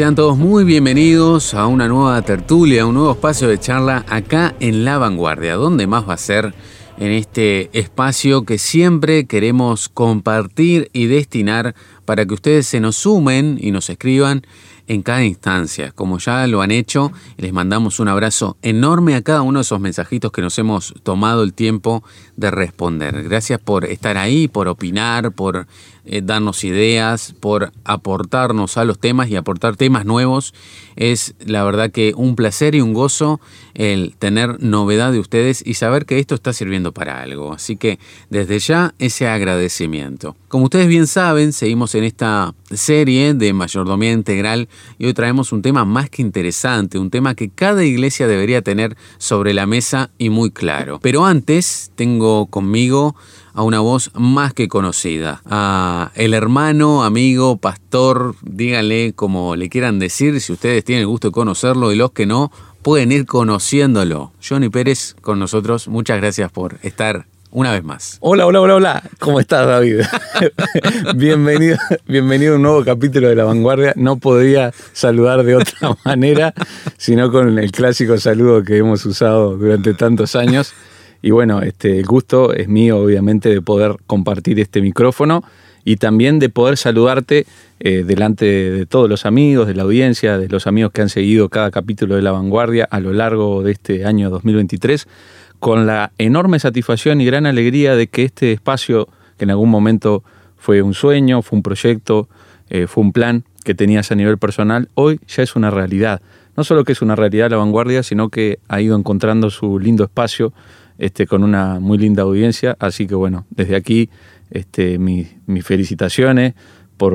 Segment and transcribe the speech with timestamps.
[0.00, 4.54] Sean todos muy bienvenidos a una nueva tertulia, a un nuevo espacio de charla acá
[4.58, 5.56] en La Vanguardia.
[5.56, 6.54] ¿Dónde más va a ser?
[6.96, 11.74] En este espacio que siempre queremos compartir y destinar
[12.06, 14.46] para que ustedes se nos sumen y nos escriban
[14.86, 17.12] en cada instancia, como ya lo han hecho.
[17.36, 21.42] Les mandamos un abrazo enorme a cada uno de esos mensajitos que nos hemos tomado
[21.42, 22.02] el tiempo
[22.36, 23.22] de responder.
[23.22, 25.66] Gracias por estar ahí, por opinar, por
[26.04, 30.54] eh, darnos ideas, por aportarnos a los temas y aportar temas nuevos.
[30.96, 33.40] Es la verdad que un placer y un gozo
[33.74, 37.52] el tener novedad de ustedes y saber que esto está sirviendo para algo.
[37.52, 37.98] Así que
[38.28, 40.36] desde ya ese agradecimiento.
[40.48, 45.62] Como ustedes bien saben, seguimos en esta serie de mayordomía integral y hoy traemos un
[45.62, 50.30] tema más que interesante, un tema que cada iglesia debería tener sobre la mesa y
[50.30, 50.98] muy claro.
[51.00, 53.16] Pero antes tengo conmigo
[53.54, 59.98] a una voz más que conocida, a el hermano, amigo, pastor, díganle como le quieran
[59.98, 62.50] decir, si ustedes tienen el gusto de conocerlo y los que no,
[62.82, 64.32] pueden ir conociéndolo.
[64.46, 68.18] Johnny Pérez con nosotros, muchas gracias por estar una vez más.
[68.20, 69.02] Hola, hola, hola, hola.
[69.18, 70.02] ¿Cómo estás, David?
[71.16, 71.76] bienvenido,
[72.06, 73.92] bienvenido a un nuevo capítulo de La Vanguardia.
[73.96, 76.54] No podría saludar de otra manera,
[76.96, 80.72] sino con el clásico saludo que hemos usado durante tantos años.
[81.22, 85.44] Y bueno, este, el gusto es mío, obviamente, de poder compartir este micrófono
[85.84, 87.46] y también de poder saludarte
[87.80, 91.48] eh, delante de todos los amigos, de la audiencia, de los amigos que han seguido
[91.48, 95.08] cada capítulo de La Vanguardia a lo largo de este año 2023,
[95.58, 100.22] con la enorme satisfacción y gran alegría de que este espacio, que en algún momento
[100.56, 102.28] fue un sueño, fue un proyecto,
[102.68, 106.22] eh, fue un plan que tenías a nivel personal, hoy ya es una realidad.
[106.56, 110.04] No solo que es una realidad la vanguardia, sino que ha ido encontrando su lindo
[110.04, 110.52] espacio
[111.00, 112.76] este, con una muy linda audiencia.
[112.78, 114.08] Así que bueno, desde aquí
[114.52, 115.28] este, mis
[115.64, 116.54] felicitaciones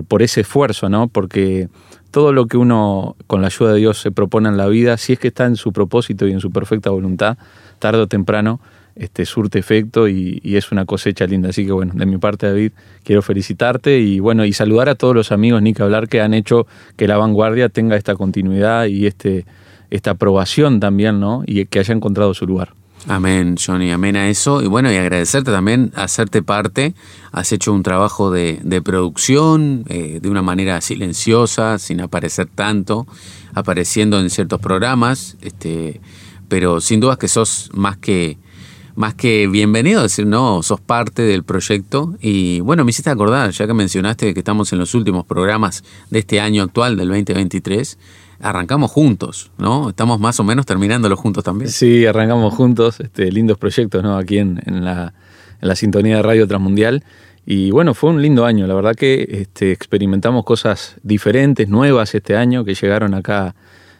[0.07, 1.07] por, ese esfuerzo, ¿no?
[1.07, 1.69] Porque
[2.09, 5.13] todo lo que uno con la ayuda de Dios se propone en la vida, si
[5.13, 7.38] es que está en su propósito y en su perfecta voluntad,
[7.78, 8.59] tarde o temprano
[8.96, 11.50] este, surte efecto y, y, es una cosecha linda.
[11.50, 12.72] Así que bueno, de mi parte David,
[13.03, 16.34] quiero felicitarte y bueno, y saludar a todos los amigos, ni que hablar, que han
[16.34, 16.66] hecho
[16.96, 19.46] que la vanguardia tenga esta continuidad y este,
[19.91, 21.44] esta aprobación también, ¿no?
[21.46, 22.73] Y que haya encontrado su lugar.
[23.08, 24.64] Amén, Johnny, amén a eso.
[24.64, 26.96] Y bueno, y agradecerte también, hacerte parte.
[27.32, 33.06] Has hecho un trabajo de, producción eh, de una manera silenciosa, sin aparecer tanto,
[33.54, 36.02] apareciendo en ciertos programas, este,
[36.48, 38.40] pero sin duda que sos más que,
[38.96, 42.16] más que bienvenido, es decir, no, sos parte del proyecto.
[42.22, 46.20] Y bueno, me hiciste acordar, ya que mencionaste que estamos en los últimos programas de
[46.20, 48.00] este año actual, del 2023
[48.40, 49.90] arrancamos juntos, ¿no?
[49.90, 51.69] Estamos más o menos terminándolo juntos también.
[51.69, 54.18] Sí, arrancamos juntos, este, lindos proyectos, ¿no?
[54.18, 55.13] Aquí en, la,
[55.75, 57.03] sintonía de Radio Transmundial.
[57.46, 62.35] Y bueno, fue un lindo año, la verdad que este, experimentamos cosas diferentes, nuevas este
[62.35, 63.56] año, que llegaron acá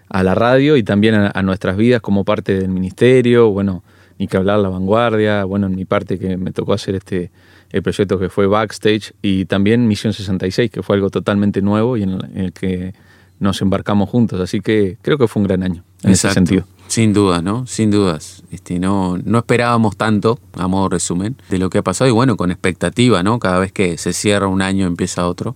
[0.10, 3.84] a la radio y también a, nuestras vidas como parte del ministerio, bueno,
[4.18, 7.32] ni que hablar la vanguardia, bueno, en mi parte que me tocó hacer este
[7.72, 12.04] el proyecto que fue Backstage y también Misión 66, que fue algo totalmente nuevo y
[12.04, 12.94] en el que
[13.40, 14.40] nos embarcamos juntos.
[14.40, 16.66] Así que creo que fue un gran año en ese sentido.
[16.88, 17.66] Sin dudas, ¿no?
[17.66, 18.44] Sin dudas.
[18.52, 22.38] Este, no, no esperábamos tanto, a modo resumen, de lo que ha pasado y bueno,
[22.38, 23.40] con expectativa, ¿no?
[23.40, 25.56] Cada vez que se cierra un año empieza otro,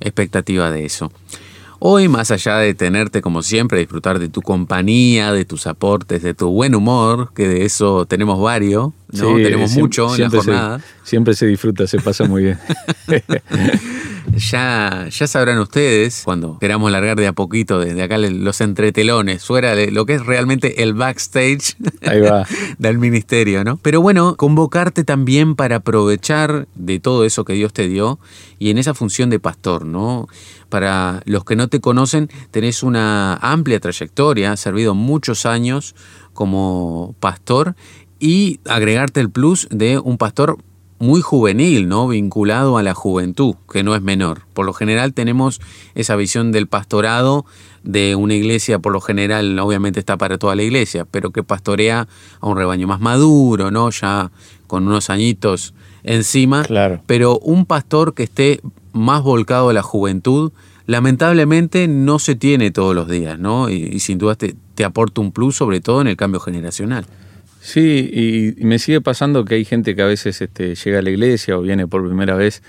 [0.00, 1.10] expectativa de eso.
[1.80, 6.34] Hoy, más allá de tenerte como siempre, disfrutar de tu compañía, de tus aportes, de
[6.34, 9.36] tu buen humor, que de eso tenemos varios, ¿no?
[9.36, 10.80] tenemos mucho en la jornada.
[11.04, 12.58] siempre se disfruta, se pasa muy bien.
[14.36, 19.74] ya, ya sabrán ustedes, cuando queramos largar de a poquito desde acá los entretelones, fuera
[19.74, 21.76] de lo que es realmente el backstage
[22.78, 23.78] del ministerio, ¿no?
[23.78, 28.18] Pero bueno, convocarte también para aprovechar de todo eso que Dios te dio
[28.58, 30.28] y en esa función de pastor, ¿no?
[30.68, 35.94] Para los que no te conocen, tenés una amplia trayectoria, has servido muchos años
[36.34, 37.74] como pastor
[38.20, 40.58] y agregarte el plus de un pastor
[40.98, 42.08] muy juvenil, ¿no?
[42.08, 44.42] Vinculado a la juventud, que no es menor.
[44.52, 45.60] Por lo general tenemos
[45.94, 47.46] esa visión del pastorado
[47.84, 52.08] de una iglesia, por lo general, obviamente está para toda la iglesia, pero que pastorea
[52.40, 53.90] a un rebaño más maduro, ¿no?
[53.90, 54.30] Ya
[54.66, 56.64] con unos añitos encima.
[56.64, 57.00] Claro.
[57.06, 58.60] Pero un pastor que esté
[58.92, 60.52] más volcado a la juventud,
[60.86, 63.70] lamentablemente no se tiene todos los días, ¿no?
[63.70, 67.06] Y, sin duda te, te, aporta un plus, sobre todo en el cambio generacional.
[67.60, 71.10] Sí, y, me sigue pasando que hay gente que a veces este, llega a la
[71.10, 72.62] iglesia o viene por primera vez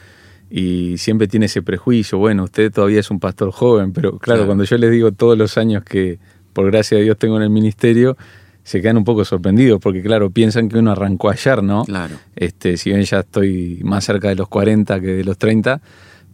[0.50, 4.64] y siempre tiene ese prejuicio, bueno, usted todavía es un pastor joven, pero claro, cuando
[4.64, 6.18] yo les digo todos los años que
[6.54, 8.18] por gracia de Dios tengo en el ministerio,
[8.64, 11.86] se quedan un poco sorprendidos, porque claro, piensan que uno arrancó ayer, ¿no?
[11.86, 12.16] Claro.
[12.36, 15.82] Este, si bien ya estoy más cerca de los 40 que de los 30,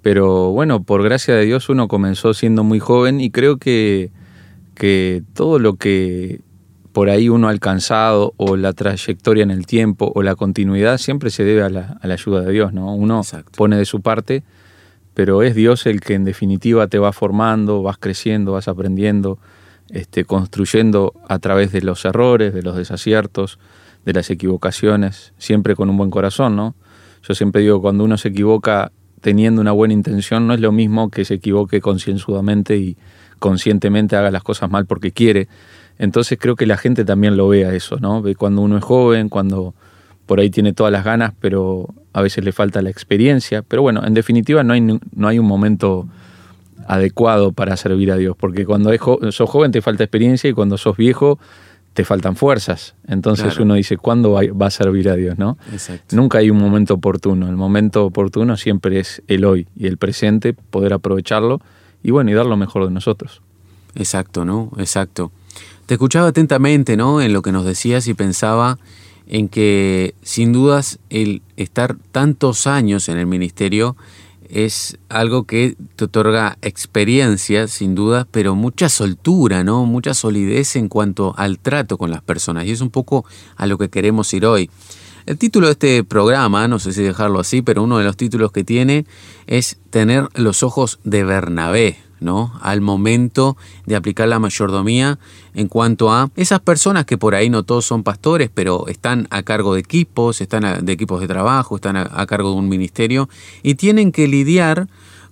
[0.02, 4.12] pero bueno, por gracia de Dios uno comenzó siendo muy joven y creo que,
[4.75, 6.42] que todo lo que
[6.95, 11.30] por ahí uno ha alcanzado o la trayectoria en el tiempo o la continuidad siempre
[11.30, 12.95] se debe a la, ayuda de Dios, ¿no?
[12.95, 13.21] Uno
[13.57, 14.45] pone de su parte,
[15.13, 19.39] pero es Dios el que en definitiva te va formando, vas creciendo, vas aprendiendo,
[19.89, 23.59] este, construyendo a través de los errores, de los desaciertos,
[24.06, 26.75] de las equivocaciones, siempre con un buen corazón, ¿no?
[27.27, 31.09] Yo siempre digo, cuando uno se equivoca teniendo una buena intención, no es lo mismo
[31.09, 32.95] que se equivoque concienzudamente y
[33.39, 35.50] conscientemente haga las cosas mal porque quiere.
[35.97, 38.21] Entonces creo que la gente también lo vea eso, ¿no?
[38.21, 39.74] Ve cuando uno es joven, cuando
[40.25, 43.62] por ahí tiene todas las ganas, pero a veces le falta la experiencia.
[43.62, 46.07] Pero bueno, en definitiva no hay, no hay un momento
[46.88, 48.92] adecuado para servir a Dios, porque cuando
[49.31, 51.39] sos joven te falta experiencia y cuando sos viejo
[51.94, 52.94] te faltan fuerzas.
[53.07, 55.39] Entonces uno dice, ¿cuándo va, a servir a Dios?
[55.39, 55.57] ¿no?
[56.12, 57.47] Nunca hay un momento oportuno.
[57.47, 61.62] El momento oportuno siempre es el hoy y el presente, poder aprovecharlo
[62.03, 63.42] y bueno, y dar lo mejor de nosotros.
[63.95, 64.71] Exacto, ¿no?
[64.77, 65.31] Exacto.
[65.86, 67.22] Te escuchaba atentamente, ¿no?
[67.22, 68.80] En lo que nos decías y pensaba
[69.28, 73.96] en que sin dudas el estar tantos años en el ministerio
[74.50, 79.86] es algo que te otorga experiencia, sin duda, pero mucha soltura, ¿no?
[79.86, 82.66] Mucha solidez en cuanto al trato con las personas.
[82.66, 84.70] Y es un poco a lo que queremos ir hoy.
[85.26, 88.52] El título de este programa, no sé si dejarlo así, pero uno de los títulos
[88.52, 89.06] que tiene
[89.48, 92.05] es Tener los ojos de Bernabé.
[92.20, 92.54] ¿No?
[92.62, 95.20] al momento de aplicar la mayordomía
[95.54, 99.44] en cuanto a esas personas que por ahí no todos son pastores, pero están a
[99.44, 103.30] cargo de equipos, están de equipos de trabajo, están a, cargo de un ministerio
[103.64, 104.88] y tienen que lidiar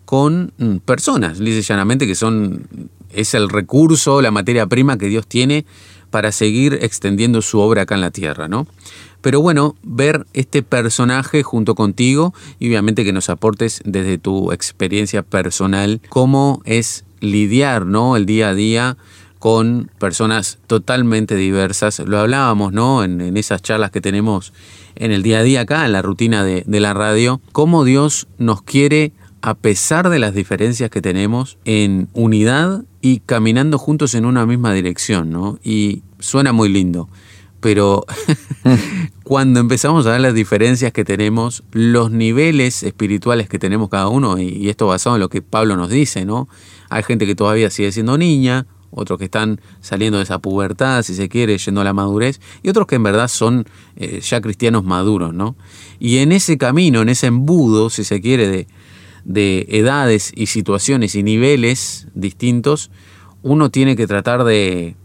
[0.06, 2.68] con mm, personas, dice llanamente, que son
[3.14, 5.66] es el recurso, la materia prima que Dios tiene
[6.10, 8.68] para seguir extendiendo su obra acá en la tierra, ¿no?
[9.24, 15.24] Pero bueno, ver este personaje junto contigo y obviamente que nos aportes desde tu experiencia
[15.24, 18.18] personal cómo es lidiar, ¿no?
[18.18, 18.98] El día a día
[19.40, 22.00] con personas totalmente diversas.
[22.00, 23.06] Lo hablábamos, ¿no?
[23.06, 24.52] En, esas charlas que tenemos
[24.96, 28.28] en el día a día acá, en la rutina de, de la radio, cómo Dios
[28.40, 34.26] nos quiere a pesar de las diferencias que tenemos en unidad y caminando juntos en
[34.26, 35.60] una misma dirección, ¿no?
[35.64, 37.08] Y suena muy lindo
[37.64, 38.06] pero
[39.24, 44.38] cuando empezamos a ver las diferencias que tenemos, los niveles espirituales que tenemos cada uno,
[44.38, 46.50] y, esto basado en lo que Pablo nos dice, ¿no?
[46.90, 51.16] Hay gente que todavía sigue siendo niña, otros que están saliendo de esa pubertad, si
[51.16, 53.66] se quiere, yendo a la madurez, y otros que en verdad son
[53.96, 55.56] eh, ya cristianos maduros, ¿no?
[56.00, 58.68] Y en ese camino, en ese embudo, si se quiere, de,
[59.24, 62.92] de edades y situaciones y niveles distintos,
[63.42, 64.98] uno tiene que tratar de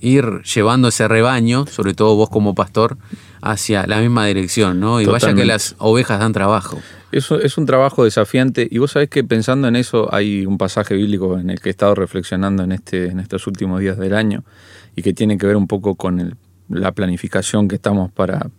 [0.00, 2.98] ir llevando ese rebaño, sobre todo vos como pastor,
[3.40, 5.00] hacia la misma dirección, ¿no?
[5.00, 6.80] Y vaya que las ovejas dan trabajo.
[7.12, 10.94] Eso es un trabajo desafiante y vos sabés que pensando en eso hay un pasaje
[10.94, 14.44] bíblico en el que he estado reflexionando en, este, en estos últimos días del año
[14.96, 16.36] y que tiene que ver un poco con
[16.68, 18.50] la planificación que estamos para,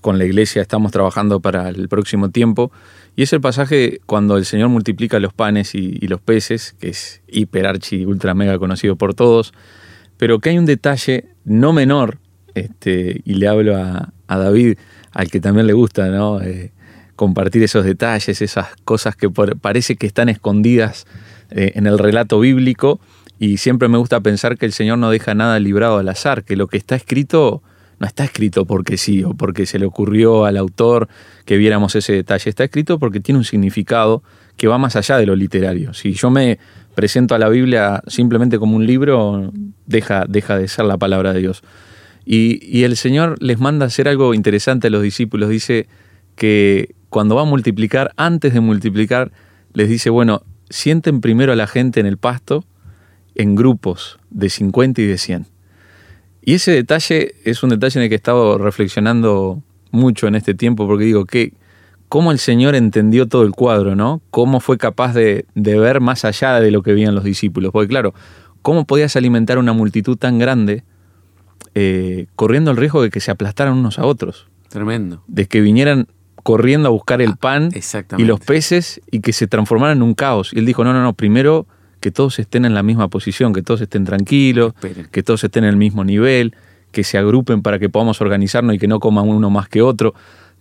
[0.00, 2.70] con la iglesia estamos trabajando para el próximo tiempo.
[3.16, 6.90] Y es el pasaje cuando el Señor multiplica los panes y, y los peces, que
[6.90, 9.54] es hiper, archi, ultra, mega conocido por todos
[10.18, 12.18] pero que hay un detalle no menor,
[12.54, 14.76] este, y le hablo a, David,
[15.12, 16.42] al que también le gusta ¿no?
[16.42, 16.72] Eh,
[17.16, 21.06] compartir esos detalles, esas cosas que parece que están escondidas
[21.50, 23.00] eh, en el relato bíblico,
[23.38, 26.56] y siempre me gusta pensar que el Señor no deja nada librado al azar, que
[26.56, 27.62] lo que está escrito
[27.98, 31.08] no está escrito porque sí o porque se le ocurrió al autor
[31.44, 34.22] que viéramos ese detalle, está escrito porque tiene un significado
[34.56, 35.94] que va más allá de lo literario.
[35.94, 36.58] Si yo me
[36.94, 39.52] presento a la Biblia simplemente como un libro,
[39.86, 41.62] deja, deja de ser la palabra de Dios.
[42.30, 45.48] Y, el Señor les manda hacer algo interesante a los discípulos.
[45.48, 45.86] Dice
[46.34, 49.32] que cuando va a multiplicar, antes de multiplicar,
[49.72, 52.66] les dice, bueno, sienten primero a la gente en el pasto
[53.34, 55.46] en grupos de 50 y de 100.
[56.48, 60.54] Y ese detalle es un detalle en el que he estado reflexionando mucho en este
[60.54, 61.52] tiempo, porque digo, que
[62.08, 64.22] cómo el Señor entendió todo el cuadro, ¿no?
[64.30, 67.70] Cómo fue capaz de, ver más allá de lo que veían los discípulos.
[67.70, 68.14] Porque claro,
[68.62, 70.84] ¿cómo podías alimentar una multitud tan grande
[71.74, 74.48] eh, corriendo el riesgo de que se aplastaran unos a otros?
[74.70, 75.22] Tremendo.
[75.26, 76.08] De que vinieran
[76.44, 77.68] corriendo a buscar el pan
[78.16, 80.54] y los peces y que se transformaran en un caos.
[80.54, 81.66] Y él dijo, no, no, no, primero
[82.00, 84.74] que todos estén en la misma posición, que todos estén tranquilos,
[85.10, 86.54] que todos estén en el mismo nivel,
[86.92, 90.14] que se agrupen para que podamos organizarnos y que no coman uno más que otro.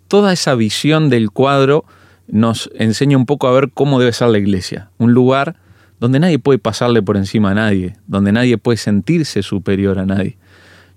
[0.07, 1.85] Toda esa visión del cuadro
[2.27, 4.89] nos enseña un poco a ver cómo debe ser la iglesia.
[4.97, 5.55] Un lugar
[5.99, 10.37] donde nadie puede pasarle por encima a nadie, donde nadie puede sentirse superior a nadie.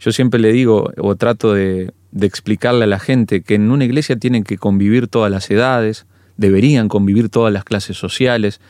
[0.00, 3.84] Yo siempre le digo o trato de, de explicarle a la gente que en una
[3.84, 6.06] iglesia tienen que convivir todas las edades,
[6.36, 8.60] deberían convivir todas las clases sociales,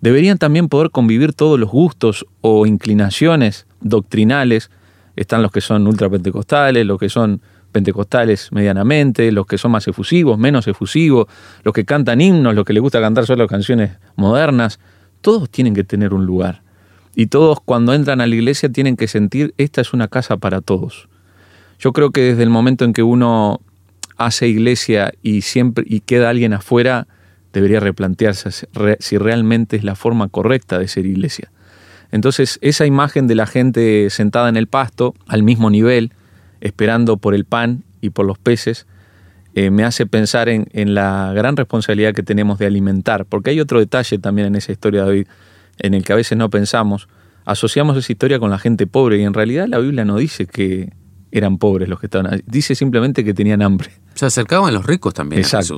[0.00, 4.70] deberían también poder convivir todos los gustos o inclinaciones doctrinales.
[5.16, 7.40] Están los que son ultrapentecostales, los que son
[7.72, 11.26] pentecostales medianamente, los que son más efusivos, menos efusivos,
[11.64, 14.78] los que cantan himnos, los que les gusta cantar solo canciones modernas.
[15.20, 16.62] Todos tienen que tener un lugar.
[17.14, 20.60] Y todos cuando entran a la iglesia tienen que sentir, esta es una casa para
[20.60, 21.08] todos.
[21.78, 23.60] Yo creo que desde el momento en que uno
[24.16, 27.06] hace iglesia y siempre y queda alguien afuera,
[27.58, 28.50] debería replantearse
[28.98, 31.50] si realmente es la forma correcta de ser iglesia.
[32.10, 36.12] Entonces, esa imagen de la gente sentada en el pasto, al mismo nivel,
[36.60, 38.86] esperando por el pan y por los peces,
[39.54, 43.80] eh, me hace pensar en, la gran responsabilidad que tenemos de alimentar, porque hay otro
[43.80, 45.26] detalle también en esa historia de hoy,
[45.78, 47.08] en el que a veces no pensamos,
[47.44, 50.92] asociamos esa historia con la gente pobre y en realidad la Biblia no dice que
[51.32, 53.90] eran pobres los que estaban ahí, dice simplemente que tenían hambre.
[54.14, 55.40] Se acercaban los ricos también.
[55.40, 55.76] Exacto.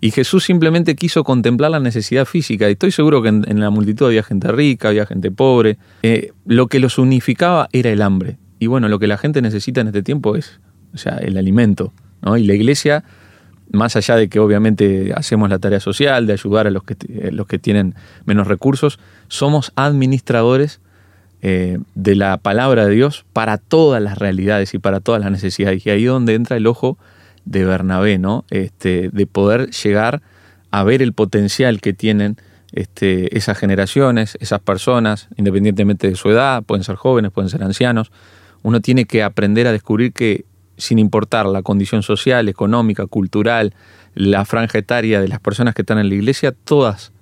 [0.00, 2.68] Y Jesús simplemente quiso contemplar la necesidad física.
[2.68, 5.78] Y estoy seguro que en, la multitud había gente rica, había gente pobre.
[6.02, 8.38] Eh, lo que los unificaba era el hambre.
[8.60, 10.60] Y bueno, lo que la gente necesita en este tiempo es
[10.94, 11.92] o sea, el alimento.
[12.36, 13.04] Y la iglesia,
[13.70, 17.30] más allá de que obviamente hacemos la tarea social, de ayudar a los que, eh,
[17.32, 20.80] los que tienen menos recursos, somos administradores
[21.42, 25.86] eh, de la palabra de Dios para todas las realidades y para todas las necesidades.
[25.86, 26.98] Y ahí es donde entra el ojo
[27.44, 28.44] de Bernabé, ¿no?
[28.50, 30.22] Este, de poder llegar
[30.70, 32.36] a ver el potencial que tienen
[32.72, 38.12] este, esas generaciones, esas personas, independientemente de su edad, pueden ser jóvenes, pueden ser ancianos.
[38.62, 40.44] Uno tiene que aprender a descubrir que
[40.76, 43.74] sin importar la condición social, económica, cultural,
[44.14, 47.12] la franja etaria de las personas que están en la iglesia, todas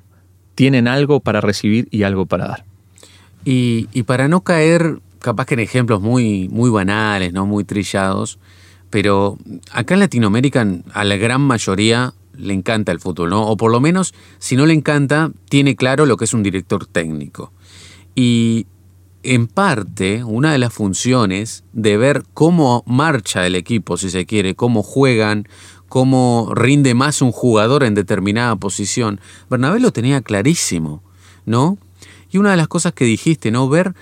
[0.55, 2.65] tienen algo para recibir y algo para dar.
[3.45, 7.47] Y, y para no caer capaz que en ejemplos muy, muy banales, ¿no?
[7.47, 8.39] muy trillados,
[8.97, 9.37] pero
[9.73, 13.47] acá en Latinoamérica a la gran mayoría le encanta el fútbol, ¿no?
[13.47, 16.87] O por lo menos, si no le encanta, tiene claro lo que es un director
[16.87, 17.53] técnico.
[18.15, 18.67] Y
[19.23, 24.55] en parte, una de las funciones de ver cómo marcha el equipo, si se quiere,
[24.55, 25.47] cómo juegan,
[25.91, 31.03] cómo rinde más un jugador en determinada posición, Bernabé lo tenía clarísimo,
[31.45, 31.77] ¿no?
[32.31, 33.69] Y una de las cosas que dijiste, ¿no?
[33.69, 33.95] Ver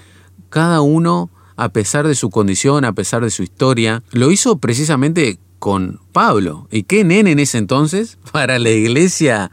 [0.51, 4.03] cada uno a pesar de su condición, a pesar de su historia.
[4.13, 6.69] Lo hizo precisamente con Pablo.
[6.71, 9.51] ¿Y qué nene en ese entonces para la iglesia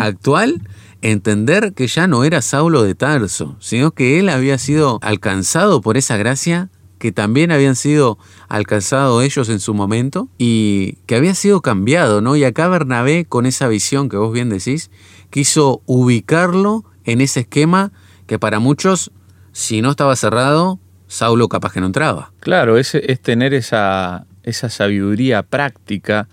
[0.00, 0.62] actual?
[1.00, 5.96] Entender que ya no era Saulo de Tarso, sino que él había sido alcanzado por
[5.96, 8.16] esa gracia que también habían sido
[8.48, 12.36] alcanzados ellos en su momento y que había sido cambiado, ¿no?
[12.36, 14.90] Y acá Bernabé, con esa visión que vos bien decís,
[15.28, 17.92] quiso ubicarlo en ese esquema
[18.26, 19.10] que para muchos,
[19.52, 22.32] si no estaba cerrado, Saulo capaz que no entraba.
[22.40, 26.28] Claro, es, es tener esa, esa sabiduría práctica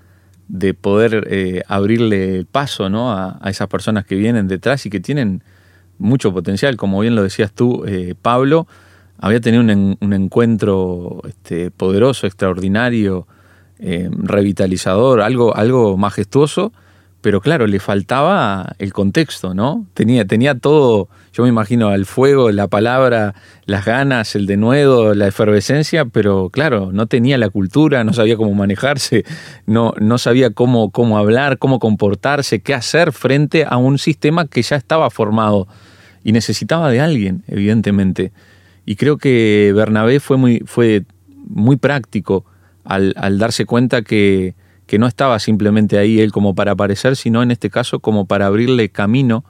[0.48, 3.14] de poder eh, abrirle el paso ¿no?
[3.14, 5.44] a, esas personas que vienen detrás y que tienen
[5.98, 6.76] mucho potencial.
[6.76, 8.68] Como bien lo decías tú, eh, Pablo,
[9.18, 13.28] había tenido un, encuentro este, poderoso, extraordinario,
[13.80, 16.74] eh, revitalizador, algo, algo majestuoso,
[17.22, 19.86] pero claro, le faltaba el contexto, ¿no?
[19.94, 23.36] Tenía, tenía todo, yo me imagino, el fuego, la palabra,
[23.66, 28.54] las ganas, el denuedo, la efervescencia, pero claro, no tenía la cultura, no sabía cómo
[28.56, 29.24] manejarse,
[29.68, 34.64] no, no sabía cómo, cómo hablar, cómo comportarse, qué hacer frente a un sistema que
[34.64, 35.68] ya estaba formado
[36.24, 38.32] y necesitaba de alguien, evidentemente.
[38.84, 41.04] Y creo que Bernabé fue muy, fue
[41.48, 42.46] muy práctico
[42.84, 44.56] al, al darse cuenta que
[44.92, 48.48] que no estaba simplemente ahí él como para aparecer, sino en este caso como para
[48.48, 49.46] abrirle camino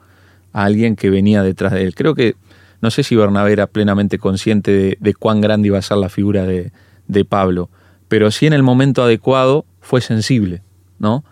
[0.52, 1.96] a alguien que venía detrás de él.
[1.96, 2.36] Creo que,
[2.80, 6.44] no sé si Bernabé era plenamente consciente de, cuán grande iba a ser la figura
[6.44, 6.70] de,
[7.08, 7.70] de, Pablo,
[8.06, 10.62] pero sí en el momento adecuado fue sensible,
[11.00, 11.24] ¿no?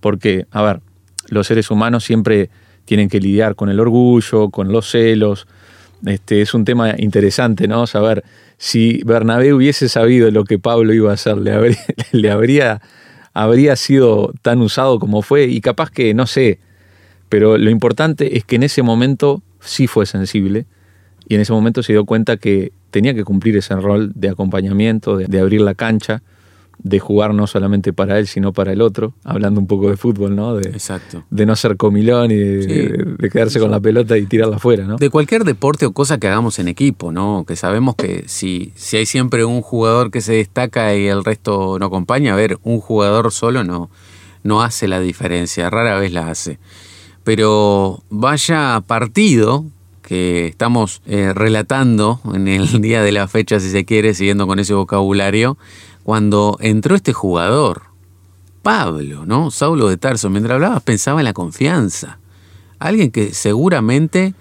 [0.00, 0.80] Porque, a ver,
[1.28, 2.48] los seres humanos siempre
[2.86, 5.46] tienen que lidiar con el orgullo, con los celos.
[6.06, 7.86] Este, es un tema interesante, ¿no?
[7.86, 8.24] Saber
[8.56, 11.76] si Bernabé hubiese sabido lo que Pablo iba a hacer, le
[12.12, 12.80] le habría
[13.42, 16.58] habría sido tan usado como fue y capaz que no sé,
[17.28, 20.66] pero lo importante es que en ese momento sí fue sensible
[21.28, 25.16] y en ese momento se dio cuenta que tenía que cumplir ese rol de acompañamiento,
[25.16, 26.22] de, abrir la cancha
[26.80, 30.36] de jugar no solamente para él, sino para el otro, hablando un poco de fútbol,
[30.36, 30.54] ¿no?
[30.54, 31.24] De, Exacto.
[31.28, 32.68] de no ser comilón y de, Sí.
[32.68, 34.96] de- de quedarse con la pelota y tirarla afuera, ¿no?
[34.96, 37.44] De cualquier deporte o cosa que hagamos en equipo, ¿no?
[37.46, 41.78] Que sabemos que si, si hay siempre un jugador que se destaca y el resto
[41.80, 43.90] no acompaña, a ver, un jugador solo no,
[44.44, 46.58] no hace la diferencia, rara vez la hace.
[47.24, 49.64] Pero vaya partido
[50.02, 54.58] que estamos eh, relatando en el día de la fecha, si se quiere, siguiendo con
[54.58, 55.58] ese vocabulario,
[56.08, 57.82] cuando entró este jugador,
[58.62, 59.50] Pablo, ¿no?
[59.50, 62.18] Saulo de Tarso, mientras hablabas pensaba en la confianza.
[62.78, 64.32] Alguien que seguramente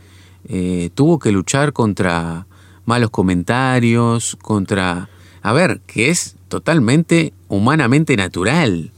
[0.47, 2.47] eh, tuvo que luchar contra
[2.85, 5.09] malos comentarios, contra...
[5.41, 8.93] A ver, que es totalmente humanamente natural.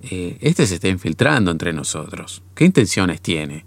[0.00, 2.42] Eh, este se está infiltrando entre nosotros.
[2.54, 3.66] ¿Qué intenciones tiene?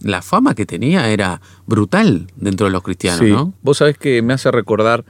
[0.00, 3.30] La fama que tenía era brutal dentro de los cristianos, Sí.
[3.30, 3.52] ¿no?
[3.60, 5.04] Vos sabés que me hace recordar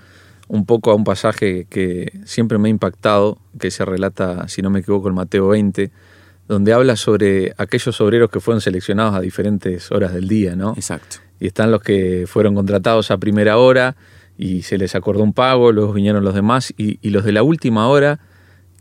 [0.50, 4.68] un poco a un pasaje que siempre me ha impactado, que se relata, si no
[4.68, 5.92] me equivoco, en Mateo 20,
[6.48, 10.72] donde habla sobre aquellos obreros que fueron seleccionados a diferentes horas del día, ¿no?
[10.74, 11.18] Exacto.
[11.38, 13.94] Y están los que fueron contratados a primera hora
[14.36, 17.44] y se les acordó un pago, luego vinieron los demás y, y los de la
[17.44, 18.18] última hora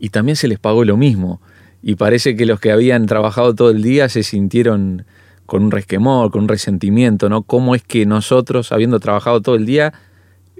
[0.00, 1.40] y también se les pagó lo mismo.
[1.84, 5.04] Y parece que los que habían trabajado todo el día se sintieron
[5.46, 7.42] con un resquemor, con un resentimiento, ¿no?
[7.42, 9.92] ¿Cómo es que nosotros, habiendo trabajado todo el día,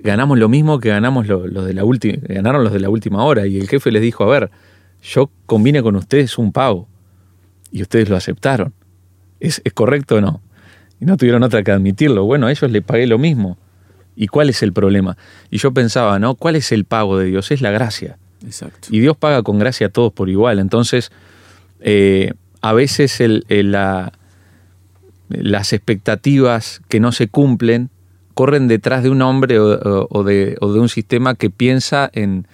[0.03, 3.25] ganamos lo mismo que ganamos lo- los de la última, ganaron los de la última
[3.25, 3.47] hora?
[3.47, 4.51] Y el jefe les dijo, a ver,
[5.03, 6.89] yo combine con ustedes un pago
[7.71, 8.73] y ustedes lo aceptaron.
[9.41, 10.41] ¿Es, es correcto o no?
[11.01, 12.25] Y no tuvieron otra que admitirlo.
[12.25, 13.57] Bueno, a ellos les pagué lo mismo.
[14.17, 15.17] ¿Y cuál es el problema?
[15.51, 16.35] Y yo pensaba, ¿no?
[16.35, 17.51] ¿Cuál es el pago de Dios?
[17.51, 18.19] Es la gracia.
[18.45, 18.89] Exacto.
[18.91, 20.59] Y Dios paga con gracia a todos por igual.
[20.59, 21.11] Entonces,
[21.81, 24.13] eh, a veces el- el- la-
[25.29, 27.89] las expectativas que no se cumplen
[28.41, 32.47] corren detrás de un hombre o, de, o de un sistema que piensa en,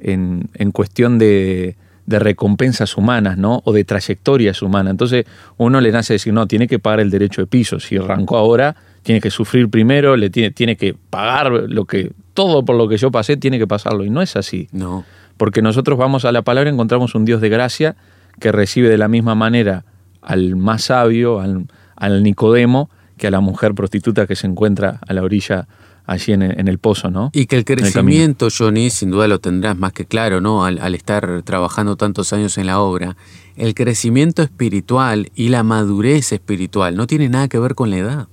[0.00, 1.76] en- en cuestión de,
[2.06, 3.60] de recompensas humanas, ¿no?
[3.66, 4.92] O de trayectorias humanas.
[4.92, 5.26] Entonces,
[5.58, 7.80] uno le nace decir, no, tiene que pagar el derecho de piso.
[7.80, 12.64] Si arrancó ahora, tiene que sufrir primero, le tiene, tiene que pagar lo que, todo
[12.64, 14.04] por lo que yo pasé, tiene que pasarlo.
[14.04, 14.68] Y no es así.
[14.72, 15.04] No.
[15.36, 17.94] Porque nosotros vamos a la palabra y encontramos un Dios de gracia
[18.40, 19.84] que recibe de la misma manera
[20.22, 25.12] al más sabio, al, al Nicodemo, que a la mujer prostituta que se encuentra a
[25.14, 25.66] la orilla
[26.06, 27.30] allí en el, en el pozo, ¿no?
[27.32, 30.64] Y que el crecimiento, Johnny, sin duda lo tendrás más que claro, ¿no?
[30.64, 33.16] Al, al estar trabajando tantos años en la obra,
[33.56, 38.28] el crecimiento espiritual y la madurez espiritual no tiene nada que ver con la edad.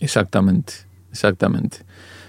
[0.00, 0.74] Exactamente,
[1.10, 1.78] exactamente.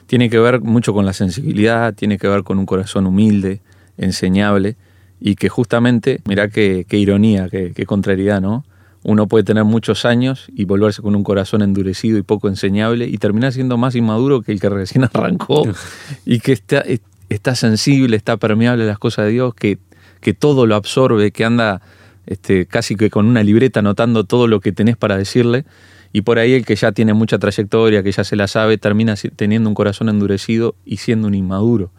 [0.07, 3.61] Tiene que ver mucho con la sensibilidad, tiene que ver con un corazón humilde,
[3.97, 4.77] enseñable,
[5.19, 8.63] y que justamente, mirá qué, qué ironía, qué, qué contrariedad, ¿no?
[9.07, 13.19] Uno puede tener muchos años y volverse con un corazón endurecido y poco enseñable y
[13.19, 15.63] terminar siendo más inmaduro que el que recién arrancó
[16.25, 16.83] y que está,
[17.29, 19.77] está sensible, está permeable a las cosas de Dios, que,
[20.21, 21.83] que todo lo absorbe, que anda
[22.25, 25.65] este, casi que con una libreta anotando todo lo que tenés para decirle.
[26.11, 29.13] Y por ahí el que ya tiene mucha trayectoria, que ya se la sabe, termina
[29.35, 31.91] teniendo un corazón endurecido y siendo un inmaduro,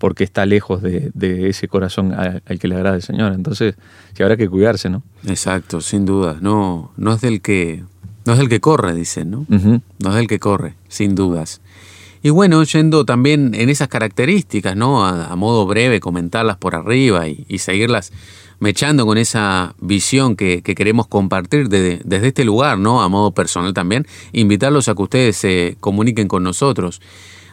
[0.00, 3.32] porque está lejos de, de ese corazón al que le agrada el Señor.
[3.34, 3.76] Entonces,
[4.16, 5.04] sí habrá que cuidarse, ¿no?
[5.26, 6.38] Exacto, sin duda.
[6.40, 7.84] No, no es del que,
[8.24, 9.46] no es del que corre, dicen, ¿no?
[9.48, 11.60] No es del que corre, sin dudas.
[12.22, 15.04] Y bueno, yendo también en esas características, ¿no?
[15.06, 18.12] A, a modo breve, comentarlas por arriba y, y seguirlas
[18.58, 23.00] mechando con esa visión que, que queremos compartir de- desde este lugar, ¿no?
[23.02, 27.00] A modo personal también, invitarlos a que ustedes se comuniquen con nosotros.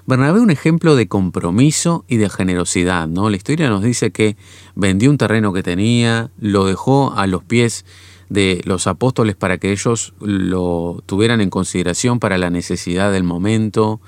[0.07, 3.29] Bernabé un ejemplo de compromiso y de generosidad, ¿no?
[3.29, 4.37] La historia nos dice que
[4.73, 7.83] vendió un terreno que tenía, lo dejó a los pies
[8.29, 13.99] de los apóstoles para que ellos lo tuvieran en consideración para la necesidad del momento.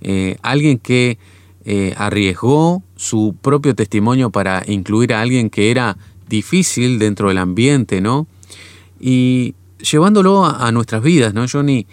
[0.00, 1.18] Eh, alguien que
[1.64, 5.96] eh, arriesgó su propio testimonio para incluir a alguien que era
[6.28, 8.26] difícil dentro del ambiente, ¿no?
[8.98, 11.86] Y llevándolo a, a nuestras vidas, ¿no, Johnny?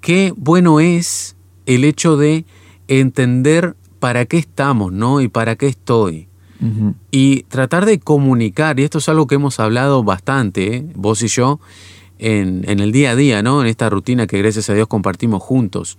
[0.00, 2.44] Qué bueno es el hecho de
[2.88, 5.20] entender para qué estamos, ¿no?
[5.20, 6.28] Y para qué estoy.
[7.12, 10.86] Y tratar de comunicar, y esto es algo que hemos hablado bastante, ¿eh?
[10.96, 11.60] vos y yo,
[12.18, 13.60] en, en el día a día, ¿no?
[13.60, 15.98] En esta rutina que gracias a Dios compartimos juntos.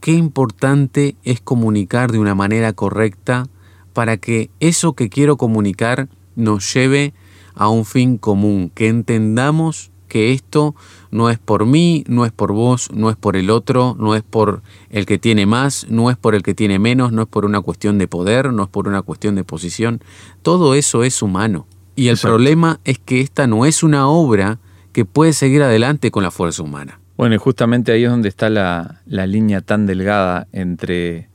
[0.00, 3.48] Qué importante es comunicar de una manera correcta
[3.94, 7.12] para que eso que quiero comunicar nos lleve
[7.56, 10.76] a un fin común, que entendamos que esto
[11.10, 14.22] no es por mí, no es por vos, no es por el otro, no es
[14.22, 17.44] por el que tiene más, no es por el que tiene menos, no es por
[17.44, 20.00] una cuestión de poder, no es por una cuestión de posición.
[20.42, 21.66] Todo eso es humano.
[21.94, 22.34] Y el Exacto.
[22.34, 24.58] problema es que esta no es una obra
[24.92, 27.00] que puede seguir adelante con la fuerza humana.
[27.16, 31.28] Bueno, y justamente ahí es donde está la, la línea tan delgada entre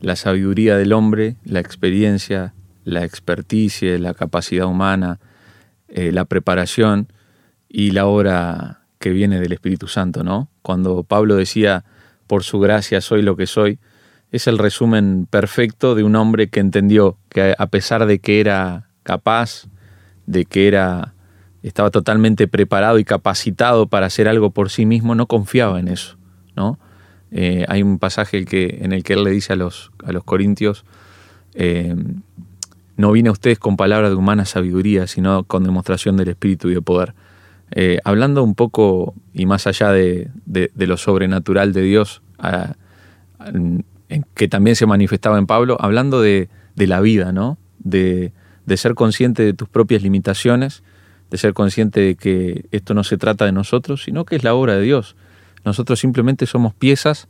[0.00, 2.52] la sabiduría del hombre, la experiencia
[2.84, 5.18] la experticia, la capacidad humana,
[5.88, 7.08] eh, la preparación
[7.68, 10.48] y la obra que viene del Espíritu Santo, ¿no?
[10.62, 11.84] Cuando Pablo decía,
[12.26, 13.78] por su gracia soy lo que soy,
[14.30, 18.88] es el resumen perfecto de un hombre que entendió que a pesar de que era
[19.02, 19.66] capaz,
[20.24, 21.12] de que era
[21.62, 26.16] estaba totalmente preparado y capacitado para hacer algo por sí mismo, no confiaba en eso,
[26.56, 26.78] ¿no?
[27.30, 30.24] Eh, hay un pasaje que, en el que él le dice a los, a los
[30.24, 30.86] corintios,
[31.52, 31.94] eh,
[32.96, 36.74] no vine a ustedes con palabras de humana sabiduría, sino con demostración del Espíritu y
[36.74, 37.12] de poder.
[37.70, 40.30] Eh, hablando un poco y más allá de,
[40.74, 42.22] lo sobrenatural de Dios,
[44.34, 47.58] que también se manifestaba en Pablo, hablando de, la vida, ¿no?
[47.78, 48.32] De,
[48.76, 50.82] ser consciente de tus propias limitaciones,
[51.30, 54.54] de ser consciente de que esto no se trata de nosotros, sino que es la
[54.54, 55.16] obra de Dios.
[55.64, 57.28] Nosotros simplemente somos piezas,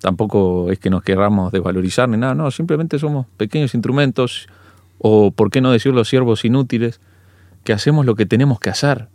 [0.00, 4.46] tampoco es que nos querramos desvalorizar ni nada, no, simplemente somos pequeños instrumentos,
[4.98, 7.00] o por qué no decirlo, siervos inútiles,
[7.64, 9.08] que hacemos lo que tenemos que hacer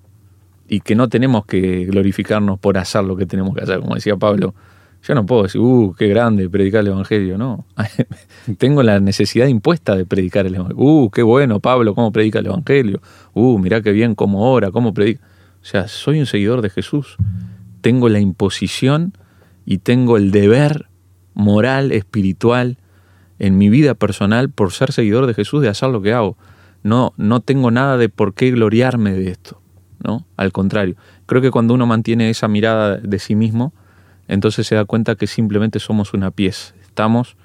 [0.68, 4.18] y que no tenemos que glorificarnos por hacer lo que tenemos que hacer, como decía
[4.18, 4.54] Pablo.
[5.04, 7.66] Yo no puedo decir, uh, qué grande predicar el Evangelio, no.
[8.58, 10.84] Tengo la necesidad impuesta de predicar el Evangelio.
[10.84, 13.02] Uh, qué bueno, Pablo, cómo predica el Evangelio.
[13.34, 15.24] Uh, mirá qué bien, cómo ora, cómo predica.
[15.62, 17.18] O sea, soy un seguidor de Jesús
[17.88, 19.14] tengo la imposición
[19.66, 20.88] y tengo el deber
[21.34, 22.78] moral, espiritual,
[23.40, 26.38] en mi vida personal, por ser seguidor de Jesús, de hacer lo que hago.
[26.84, 29.62] No, no tengo nada de por qué gloriarme de esto,
[30.04, 30.26] ¿no?
[30.38, 33.74] Al contrario, creo que cuando uno mantiene esa mirada de sí mismo,
[34.28, 36.74] entonces se da cuenta que simplemente somos una pieza.
[36.82, 37.38] Estamos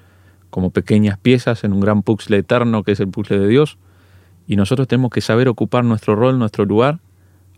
[0.49, 3.77] como pequeñas piezas en un gran puzzle eterno que es el puzzle de Dios,
[4.45, 6.99] y nosotros tenemos que saber ocupar nuestro rol, nuestro lugar,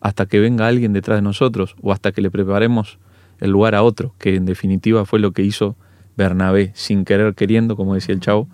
[0.02, 3.00] hasta que venga alguien detrás de nosotros o hasta que le preparemos
[3.40, 5.76] el lugar a otro, que en definitiva fue lo que hizo
[6.16, 8.48] Bernabé, sin querer queriendo, como decía el chavo,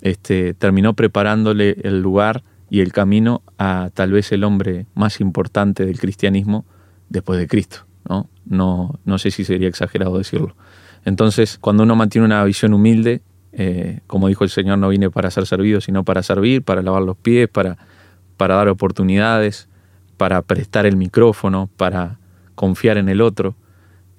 [0.00, 5.86] este, terminó preparándole el lugar y el camino a tal vez el hombre más importante
[5.86, 6.64] del cristianismo
[7.08, 7.86] después de Cristo.
[8.08, 8.28] ¿no?
[8.44, 10.56] No, no sé si sería exagerado decirlo.
[11.04, 15.30] Entonces, cuando uno mantiene una visión humilde, eh, como dijo el Señor, no vine para
[15.30, 17.78] ser servido, sino para servir, para lavar los pies, para,
[18.36, 19.68] para dar oportunidades,
[20.16, 22.18] para prestar el micrófono, para
[22.54, 23.56] confiar en el otro.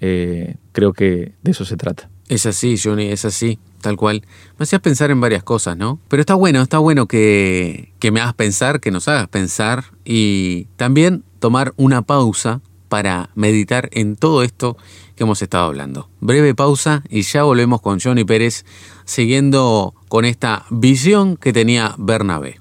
[0.02, 2.10] Eh, creo que de eso se trata.
[2.28, 4.24] Es así, Johnny, es así, tal cual.
[4.58, 6.00] Me hacías pensar en varias cosas, ¿no?
[6.08, 10.66] Pero está bueno, está bueno que, que me hagas pensar, que nos hagas pensar y
[10.76, 14.76] también tomar una pausa para meditar en todo esto
[15.16, 16.10] que hemos estado hablando.
[16.20, 18.66] Breve pausa y ya volvemos con Johnny Pérez
[19.06, 22.59] siguiendo con esta visión que tenía Bernabé.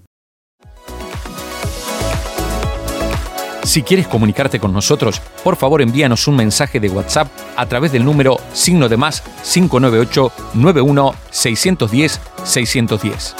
[3.68, 8.02] Si quieres comunicarte con nosotros, por favor envíanos un mensaje de WhatsApp a través del
[8.02, 13.34] número signo de más 598 91 610 610.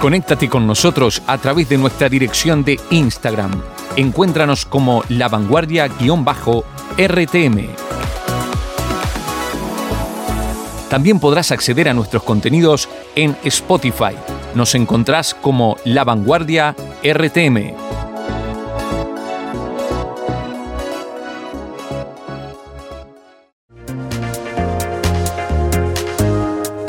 [0.00, 3.60] Conéctate con nosotros a través de nuestra dirección de Instagram.
[3.96, 7.70] Encuéntranos como La Vanguardia-RTM.
[10.88, 14.14] También podrás acceder a nuestros contenidos en Spotify
[14.54, 17.74] nos encontrás como La Vanguardia RTM.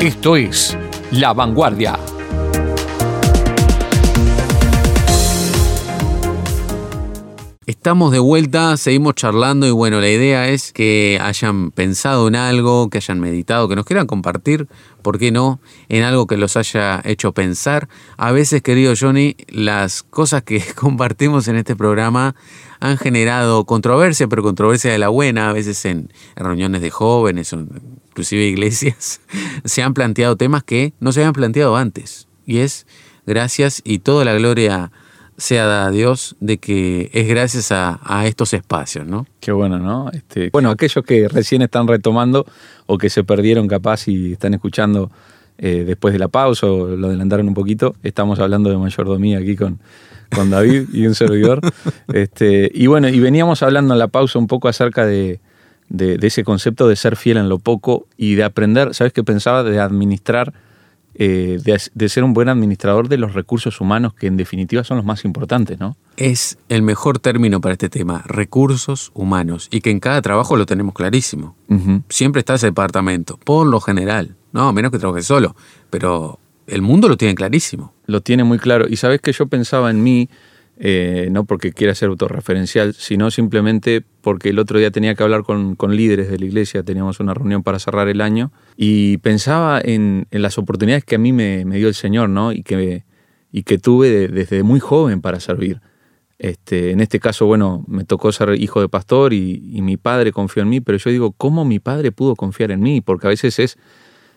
[0.00, 0.76] Esto es
[1.12, 1.96] La Vanguardia
[7.70, 12.90] Estamos de vuelta, seguimos charlando y bueno, la idea es que hayan pensado en algo,
[12.90, 14.66] que hayan meditado, que nos quieran compartir,
[15.02, 15.60] ¿por qué no?
[15.88, 17.88] En algo que los haya hecho pensar.
[18.16, 22.34] A veces, querido Johnny, las cosas que compartimos en este programa
[22.80, 28.46] han generado controversia, pero controversia de la buena, a veces en, reuniones de jóvenes inclusive
[28.46, 29.20] iglesias,
[29.64, 32.26] se han planteado temas que no se habían planteado antes.
[32.46, 32.88] Y es
[33.26, 34.90] gracias y toda la gloria
[35.40, 39.26] sea a Dios de que es gracias a, estos espacios, ¿no?
[39.40, 40.10] Qué bueno, ¿no?
[40.12, 42.44] Este, bueno, aquellos que recién están retomando
[42.86, 45.10] o que se perdieron capaz y están escuchando
[45.56, 49.56] eh, después de la pausa o lo adelantaron un poquito, estamos hablando de mayordomía aquí
[49.56, 49.78] con,
[50.34, 51.60] con David y un servidor.
[52.12, 55.40] Este, y bueno, y veníamos hablando en la pausa un poco acerca de,
[55.88, 59.62] de ese concepto de ser fiel en lo poco y de aprender, ¿sabes qué pensaba?
[59.62, 60.52] De administrar
[61.14, 61.58] eh,
[61.94, 65.24] de, ser un buen administrador de los recursos humanos, que en definitiva son los más
[65.24, 65.96] importantes, ¿no?
[66.16, 70.66] Es el mejor término para este tema, recursos humanos, y que en cada trabajo lo
[70.66, 71.56] tenemos clarísimo.
[72.08, 75.54] Siempre está ese departamento, por lo general, no, menos que trabaje solo,
[75.88, 76.38] pero
[76.70, 77.92] el mundo lo tiene clarísimo.
[78.06, 78.86] Lo tiene muy claro.
[78.88, 80.28] Y sabes que yo pensaba en mí,
[80.78, 85.42] eh, no porque quiera ser autorreferencial, sino simplemente porque el otro día tenía que hablar
[85.42, 90.26] con, líderes de la iglesia, teníamos una reunión para cerrar el año, y pensaba en,
[90.30, 92.50] las oportunidades que a mí me, dio el Señor, ¿no?
[92.50, 93.04] Y que,
[93.52, 95.82] y que tuve desde muy joven para servir.
[96.38, 100.62] Este, en este caso, bueno, me tocó ser hijo de pastor y, mi padre confió
[100.62, 103.02] en mí, pero yo digo, ¿cómo mi padre pudo confiar en mí?
[103.02, 103.76] Porque a veces es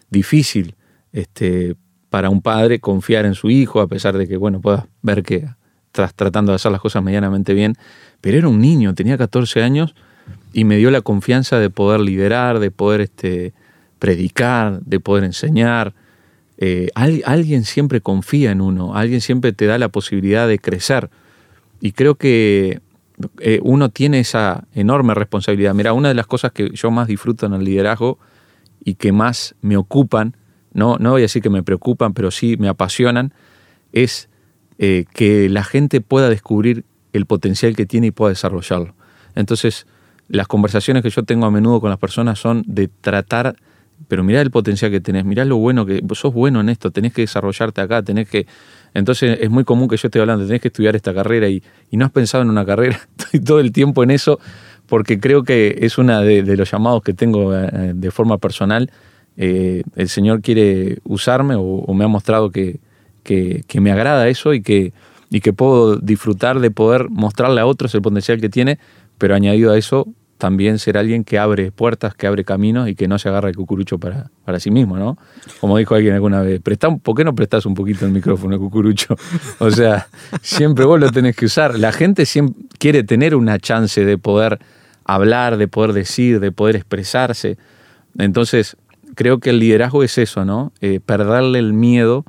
[0.10, 0.76] difícil
[1.14, 1.76] este,
[2.10, 5.48] para un padre confiar en su hijo, a pesar de que, bueno, pueda ver que
[5.86, 7.76] estás tratando de hacer las cosas medianamente bien,
[8.20, 9.96] pero era un niño, tenía 14 años
[10.52, 13.54] y me dio la confianza de poder liderar, de poder este,
[14.04, 15.94] predicar, de poder enseñar.
[16.58, 21.10] Eh, alguien siempre confía en uno, alguien siempre te da la posibilidad de crecer.
[21.80, 22.82] Y creo que
[23.40, 25.74] eh, uno tiene esa enorme responsabilidad.
[25.74, 28.20] Mira, una de las cosas que yo más disfruto en el liderazgo
[28.84, 30.36] y que más me ocupan,
[30.74, 33.34] no, no voy a decir que me preocupan, pero sí me apasionan,
[33.94, 34.28] es
[34.80, 38.96] eh, que la gente pueda descubrir el potencial que tiene y pueda desarrollarlo.
[39.34, 39.88] Entonces,
[40.28, 43.56] las conversaciones que yo tengo a menudo con las personas son de tratar,
[44.08, 47.14] pero mirá el potencial que tenés, mirá lo bueno que sos bueno en esto, tenés
[47.14, 48.46] que desarrollarte acá, tenés que...
[48.94, 52.06] Entonces es muy común que yo esté hablando, tenés que estudiar esta carrera y, no
[52.06, 54.40] has pensado en una carrera, estoy todo el tiempo en eso
[54.88, 58.92] porque creo que es uno de, los llamados que tengo eh, de forma personal.
[59.38, 62.80] Eh, el Señor quiere usarme o me ha mostrado que,
[63.24, 64.94] que, me agrada eso y que,
[65.30, 68.80] y que puedo disfrutar de poder mostrarle a otros el potencial que tiene,
[69.18, 70.08] pero añadido a eso,
[70.44, 73.56] también ser alguien que abre puertas, que abre caminos y que no se agarra el
[73.56, 75.18] cucurucho para, para sí mismo, ¿no?
[75.62, 79.16] Como dijo alguien alguna vez, Presta, ¿por qué no prestas un poquito el micrófono, cucurucho?
[79.60, 80.08] O sea,
[80.42, 81.80] siempre vos lo tenés que usar.
[81.80, 84.60] La gente siempre quiere tener una chance de poder
[85.06, 87.58] hablar, de poder decir, de poder expresarse.
[88.18, 88.76] Entonces,
[89.16, 90.74] creo que el liderazgo es eso, ¿no?
[90.82, 92.26] Eh, perderle el miedo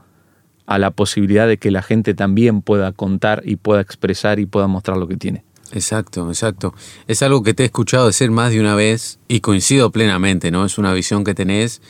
[0.66, 4.68] a la posibilidad de que la gente también pueda contar y pueda expresar y pueda
[4.68, 5.42] mostrar lo que tiene.
[5.75, 6.73] Exacto, exacto.
[7.09, 10.65] Es algo que te he escuchado decir más de una vez y coincido plenamente, ¿no?
[10.65, 11.83] Es una visión que tenés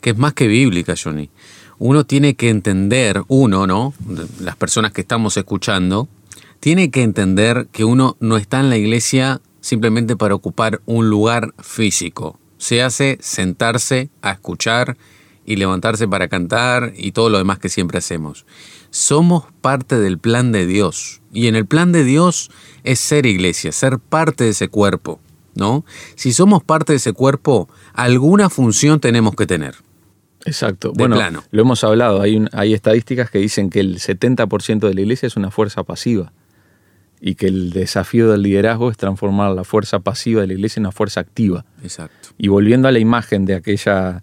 [0.00, 1.30] que es más que bíblica, Johnny.
[1.78, 3.94] Uno tiene que entender, uno, ¿no?
[4.40, 6.08] Las personas que estamos escuchando,
[6.60, 11.54] tiene que entender que uno no está en la iglesia simplemente para ocupar un lugar
[11.58, 12.38] físico.
[12.58, 14.98] Se hace sentarse a escuchar
[15.46, 18.44] y levantarse para cantar y todo lo demás que siempre hacemos.
[18.90, 21.19] Somos parte del plan de Dios.
[21.32, 22.50] Y en el plan de Dios
[22.82, 25.20] es ser iglesia, ser parte de ese cuerpo,
[25.54, 25.84] ¿no?
[26.16, 29.76] Si somos parte de ese cuerpo, alguna función tenemos que tener.
[30.46, 30.92] Exacto.
[30.94, 31.16] bueno,
[31.50, 32.22] lo hemos hablado.
[32.22, 36.32] Hay, hay estadísticas que dicen que el 70% de la iglesia es una fuerza pasiva
[37.20, 40.86] y que el desafío del liderazgo es transformar la fuerza pasiva de la iglesia en
[40.86, 41.66] una fuerza activa.
[41.82, 42.30] Exacto.
[42.38, 44.22] Y volviendo a la imagen de aquella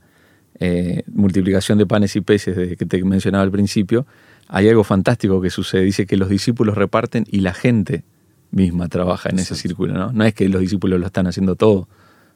[0.59, 4.07] eh, multiplicación de panes y peces que te mencionaba al principio,
[4.47, 5.83] hay algo fantástico que sucede.
[5.83, 8.03] Dice que los discípulos reparten y la gente
[8.51, 9.93] misma trabaja en ese círculo.
[9.93, 10.11] ¿no?
[10.11, 11.87] no es que los discípulos lo están haciendo todo.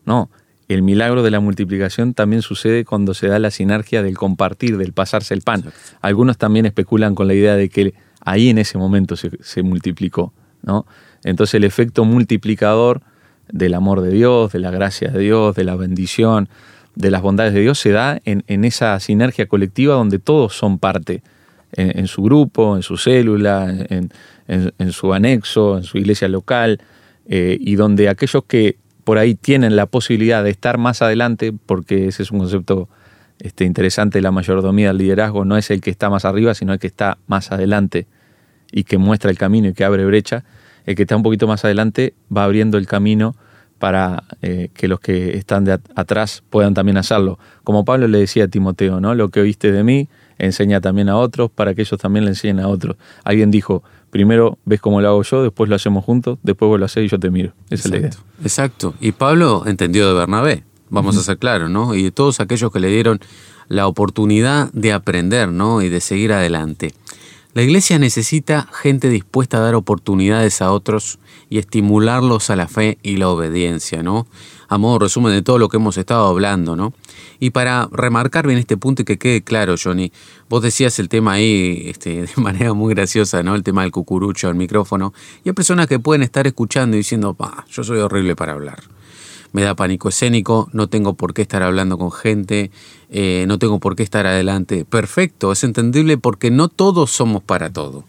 [0.06, 0.30] No,
[0.68, 4.94] el milagro de la multiplicación también sucede cuando se da la sinergia del compartir, del
[4.94, 5.64] pasarse el pan.
[6.02, 10.34] Algunos también especulan con la idea de que ahí en ese momento se, se multiplicó.
[10.64, 10.86] ¿no?
[11.24, 13.02] Entonces el efecto multiplicador
[13.50, 16.50] del amor de Dios, de la gracia de Dios, de la bendición,
[16.96, 21.24] de las bondades de Dios se da en, esa sinergia colectiva donde todos son parte,
[21.74, 26.82] en, su grupo, en su célula, en, su anexo, en su iglesia local,
[27.28, 32.08] eh, y donde aquellos que por ahí tienen la posibilidad de estar más adelante, porque
[32.08, 32.90] ese es un concepto
[33.40, 36.74] este, interesante de la mayordomía del liderazgo, no es el que está más arriba, sino
[36.74, 38.08] el que está más adelante
[38.72, 40.44] y que muestra el camino y que abre brecha,
[40.86, 43.36] el que está un poquito más adelante va abriendo el camino
[43.80, 47.40] para eh, que los que están de atrás puedan también hacerlo.
[47.64, 49.16] Como Pablo le decía a Timoteo, ¿no?
[49.16, 50.08] Lo que oíste de mí,
[50.46, 52.98] enseña también a otros para que ellos también le enseñen a otros.
[53.24, 56.86] Alguien dijo, primero ves cómo lo hago yo, después lo hacemos juntos, después vos lo
[56.86, 57.54] haces y yo te miro.
[57.70, 58.12] Esa es la idea.
[58.44, 58.94] Exacto.
[59.00, 61.96] Y Pablo entendió de Bernabé, vamos a ser claros, ¿no?
[61.96, 63.20] Y de todos aquellos que le dieron
[63.68, 65.82] la oportunidad de aprender, ¿no?
[65.82, 66.94] Y de seguir adelante.
[67.54, 72.98] La iglesia necesita gente dispuesta a dar oportunidades a otros y estimularlos a la fe
[73.04, 74.26] y la obediencia, ¿no?
[74.70, 76.94] A modo resumen de todo lo que hemos estado hablando, ¿no?
[77.42, 80.14] Y para remarcar bien este punto y que quede claro, Johnny,
[80.48, 83.54] vos decías el tema ahí este, de manera muy graciosa, ¿no?
[83.54, 85.14] El tema del cucurucho, el micrófono.
[85.44, 88.82] Y hay personas que pueden estar escuchando y diciendo, pa, yo soy horrible para hablar
[89.54, 92.72] me da pánico escénico, no tengo por qué estar hablando con gente,
[93.10, 94.86] eh, no tengo por qué estar adelante.
[94.86, 98.06] Perfecto, es entendible porque no todos somos para todo.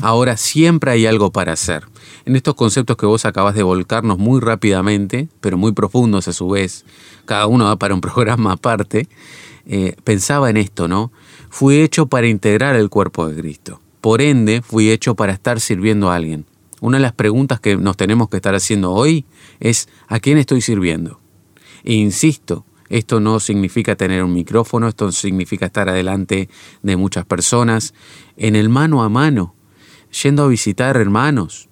[0.00, 1.84] Ahora siempre hay algo para hacer.
[2.24, 6.48] En estos conceptos que vos acabas de volcarnos muy rápidamente, pero muy profundos a su
[6.48, 6.86] vez,
[7.26, 9.08] cada uno va para un programa aparte,
[9.66, 11.12] eh, pensaba en esto, ¿no?
[11.50, 13.80] Fui hecho para integrar el cuerpo de Cristo.
[14.00, 16.46] por ende fui hecho para estar sirviendo a alguien.
[16.80, 19.24] Una de las preguntas que nos tenemos que estar haciendo hoy
[19.60, 21.20] es ¿a quién estoy sirviendo?
[21.84, 26.48] E insisto, esto no significa tener un micrófono, esto significa estar adelante
[26.82, 27.94] de muchas personas,
[28.36, 29.54] en el mano a mano,
[30.22, 31.68] yendo a visitar hermanos,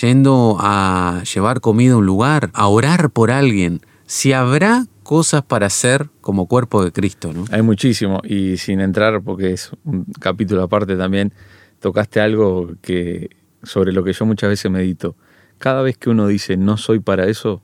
[0.00, 5.66] yendo a llevar comida a un lugar, a orar por alguien, si habrá cosas para
[5.66, 7.44] hacer como cuerpo de Cristo, ¿no?
[7.50, 11.32] Hay muchísimo y sin entrar, porque es un capítulo aparte también,
[11.80, 13.30] tocaste algo que
[13.66, 15.16] sobre lo que yo muchas veces medito.
[15.58, 17.62] Cada vez que uno dice no soy para eso,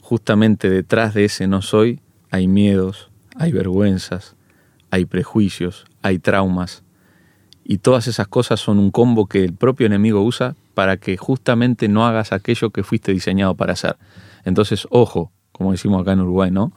[0.00, 4.36] justamente detrás de ese no soy hay miedos, hay vergüenzas,
[4.90, 6.82] hay prejuicios, hay traumas.
[7.64, 11.88] Y todas esas cosas son un combo que el propio enemigo usa para que justamente
[11.88, 13.96] no hagas aquello que fuiste diseñado para hacer.
[14.44, 16.72] Entonces, ojo, como decimos acá en Uruguay, ¿no?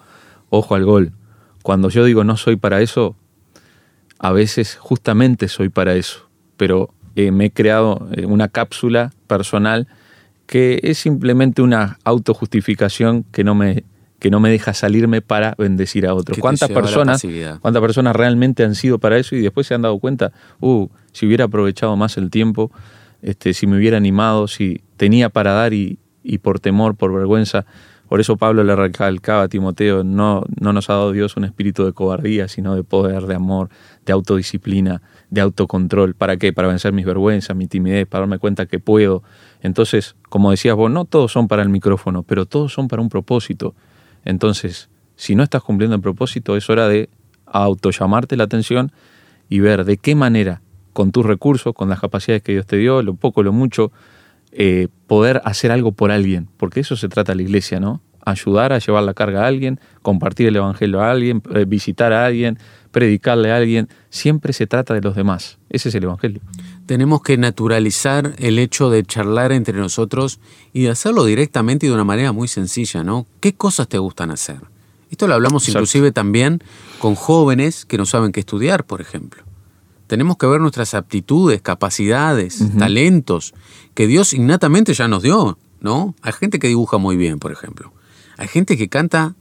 [0.49, 1.13] Ojo al gol.
[1.63, 3.15] Cuando yo digo no soy para eso,
[4.19, 9.88] a veces justamente soy para eso, pero eh, me he creado eh, una cápsula personal
[10.45, 13.84] que es simplemente una autojustificación que no me
[14.19, 16.38] que no me deja salirme para bendecir a otros.
[16.39, 17.23] ¿Cuántas personas,
[17.62, 21.27] ¿Cuántas personas realmente han sido para eso y después se han dado cuenta, uh, si
[21.27, 22.71] hubiera aprovechado más el tiempo,
[23.21, 27.65] este, si me hubiera animado, si tenía para dar y, y por temor, por vergüenza,
[28.07, 31.85] por eso Pablo le recalcaba a Timoteo, no, no nos ha dado Dios un espíritu
[31.85, 33.69] de cobardía, sino de poder, de amor,
[34.05, 36.13] de autodisciplina, de autocontrol.
[36.15, 36.53] ¿Para qué?
[36.53, 39.23] Para vencer mis vergüenzas, mi timidez, para darme cuenta que puedo.
[39.61, 43.09] Entonces, como decías vos, no todos son para el micrófono, pero todos son para un
[43.09, 43.75] propósito.
[44.23, 47.09] Entonces, si no estás cumpliendo el propósito, es hora de
[47.45, 48.91] autollamarte la atención
[49.49, 50.61] y ver de qué manera,
[50.93, 53.91] con tus recursos, con las capacidades que Dios te dio, lo poco, lo mucho,
[54.59, 58.01] eh, poder hacer algo por alguien, porque eso se trata la iglesia, ¿no?
[58.25, 62.25] Ayudar a llevar la carga a alguien, compartir el evangelio a alguien, eh, visitar a
[62.25, 62.57] alguien,
[62.91, 65.59] predicarle a alguien, siempre se trata de los demás.
[65.69, 66.41] Ese es el evangelio.
[66.87, 70.39] Tenemos que naturalizar el hecho de charlar entre nosotros
[70.73, 73.27] y de hacerlo directamente y de una manera muy sencilla, ¿no?
[73.39, 74.57] ¿Qué cosas te gustan hacer?
[75.11, 76.63] Esto lo hablamos inclusive también
[76.97, 79.46] con jóvenes que no saben qué estudiar, por ejemplo.
[80.07, 83.53] Tenemos que ver nuestras aptitudes, capacidades, talentos
[83.93, 86.15] que Dios innatamente ya nos dio, ¿no?
[86.21, 87.91] Hay gente que dibuja muy bien, por ejemplo.
[88.37, 89.35] Hay gente que canta,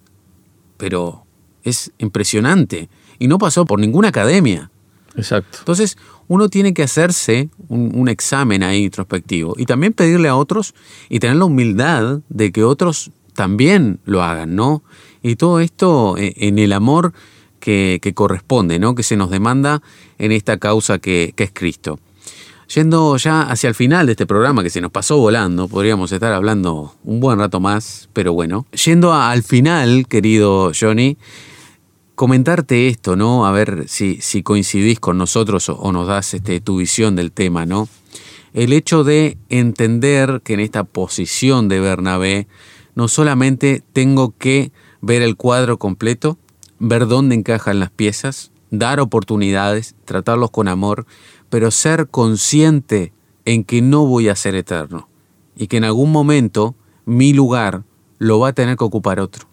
[0.76, 1.24] pero
[1.62, 4.70] es impresionante y no pasó por ninguna academia.
[5.16, 5.58] Exacto.
[5.60, 5.96] Entonces,
[6.28, 10.74] uno tiene que hacerse un, examen ahí introspectivo y también pedirle a otros
[11.08, 14.82] y tener la humildad de que otros también lo hagan, ¿no?
[15.22, 17.12] Y todo esto eh, en el amor
[17.60, 18.94] que, corresponde, ¿no?
[18.94, 19.82] que se nos demanda
[20.18, 21.98] en esta causa que, es Cristo.
[22.74, 26.32] Yendo ya hacia el final de este programa que se nos pasó volando, podríamos estar
[26.32, 31.16] hablando un buen rato más, pero bueno, yendo al final, querido Johnny,
[32.16, 33.46] comentarte esto, ¿no?
[33.46, 37.88] A ver si, coincidís con nosotros o, nos das este, tu visión del tema, ¿no?
[38.52, 42.48] El hecho de entender que en esta posición de Bernabé
[42.94, 46.38] no solamente tengo que ver el cuadro completo,
[46.78, 51.06] ver dónde encajan las piezas, dar oportunidades, tratarlos con amor,
[51.48, 53.12] pero ser consciente
[53.44, 55.08] en que no voy a ser eterno
[55.56, 57.84] y que en algún momento mi lugar
[58.18, 59.48] lo va a tener que ocupar otro.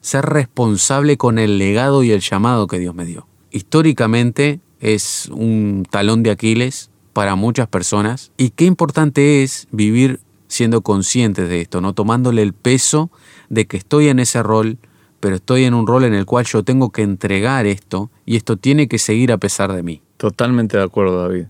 [0.00, 3.26] Ser responsable con el legado y el llamado que Dios me dio.
[3.50, 10.82] Históricamente es un talón de Aquiles para muchas personas y qué importante es vivir siendo
[10.82, 13.10] conscientes de esto, no tomándole el peso
[13.48, 14.78] de que estoy en ese rol,
[15.22, 18.56] pero estoy en un rol en el cual yo tengo que entregar esto y esto
[18.56, 20.02] tiene que seguir a pesar de mí.
[20.16, 21.44] Totalmente de acuerdo, David.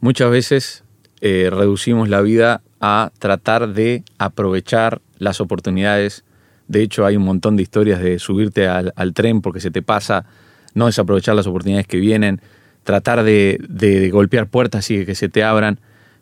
[0.00, 0.82] Muchas veces
[1.20, 6.24] eh, reducimos la vida a tratar de aprovechar las oportunidades.
[6.68, 10.24] De hecho, hay un montón de historias de subirte al, tren porque se te pasa,
[10.72, 12.40] no desaprovechar las oportunidades que vienen,
[12.82, 15.80] tratar de, de golpear puertas y que se te abran.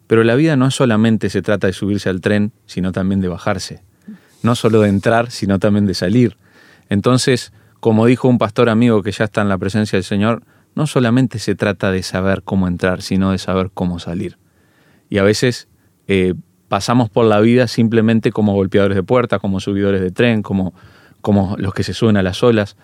[0.08, 3.84] Pero la vida no solamente se trata de subirse al tren, sino también de bajarse.
[4.42, 6.36] No solo de entrar, sino también de salir.
[6.94, 10.86] Entonces, como dijo un pastor amigo que ya está en la presencia del Señor, no
[10.86, 14.38] solamente se trata de saber cómo entrar, sino de saber cómo salir.
[15.10, 15.68] Y a veces
[16.06, 16.34] eh,
[16.68, 20.72] pasamos por la vida simplemente como golpeadores de puerta, como subidores de tren, como,
[21.20, 22.76] como los que se suben a las olas,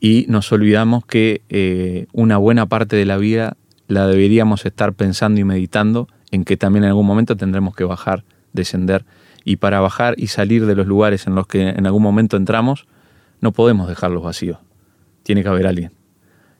[0.00, 3.56] y nos olvidamos que eh, una buena parte de la vida
[3.88, 8.24] la deberíamos estar pensando y meditando en que también en algún momento tendremos que bajar,
[8.52, 9.04] descender,
[9.44, 12.86] y para bajar y salir de los lugares en los que en algún momento entramos,
[13.42, 14.58] no podemos dejarlos vacíos.
[15.22, 15.92] Tiene que haber alguien.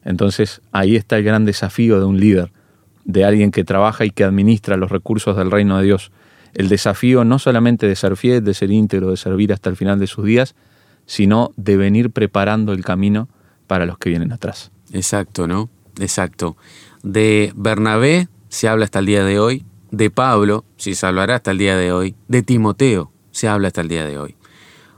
[0.05, 2.53] Entonces ahí está el gran desafío de un líder,
[3.05, 6.13] de alguien que trabaja y que administra los recursos del reino de Dios.
[6.55, 9.99] El desafío no solamente de ser fiel, de ser íntegro, de servir hasta el final
[9.99, 10.55] de sus días,
[11.07, 13.29] sino de venir preparando el camino
[13.67, 14.71] para los que vienen atrás.
[14.93, 15.71] Exacto, ¿no?
[15.99, 16.57] Exacto.
[17.03, 21.53] De Bernabé se habla hasta el día de hoy, de Pablo, si se hablará hasta
[21.53, 24.37] el día de hoy, de Timoteo, se habla hasta el día de hoy.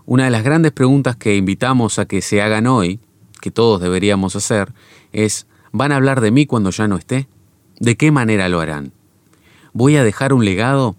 [0.07, 3.01] Una de las grandes preguntas que invitamos a que se hagan hoy,
[3.41, 4.75] que todos deberíamos hacer,
[5.13, 7.27] es, ¿van a hablar de mí cuando ya no esté?
[7.81, 8.93] ¿De qué manera lo harán?
[9.73, 10.95] ¿Voy a dejar un legado?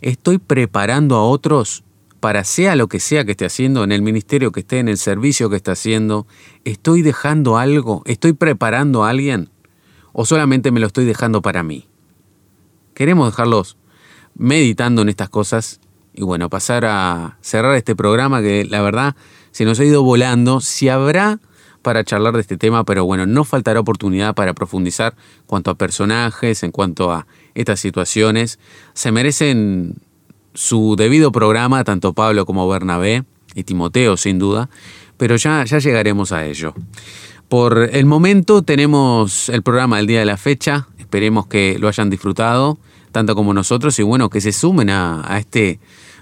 [0.00, 1.84] ¿Estoy preparando a otros
[2.18, 4.98] para sea lo que sea que esté haciendo, en el ministerio que esté, en el
[4.98, 6.26] servicio que esté haciendo?
[6.64, 8.02] ¿Estoy dejando algo?
[8.06, 9.50] ¿Estoy preparando a alguien?
[10.12, 11.86] ¿O solamente me lo estoy dejando para mí?
[12.94, 13.76] Queremos dejarlos
[14.34, 15.80] meditando en estas cosas
[16.18, 19.14] y bueno, pasar a cerrar este programa que la verdad
[19.52, 20.60] se nos ha ido volando.
[20.60, 21.38] Si habrá
[21.80, 25.14] para charlar de este tema, pero bueno, no faltará oportunidad para profundizar
[25.46, 28.58] cuanto a personajes, en cuanto a estas situaciones.
[28.94, 29.94] Se merecen
[30.54, 33.22] su debido programa, tanto Pablo como Bernabé
[33.54, 34.68] y Timoteo, sin duda,
[35.18, 36.74] pero ya, ya llegaremos a ello.
[37.48, 42.10] Por el momento tenemos el programa del día de la fecha, esperemos que lo hayan
[42.10, 42.76] disfrutado,
[43.12, 45.78] tanto como nosotros, y bueno, que se sumen a, a este